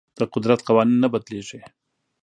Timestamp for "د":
0.19-0.21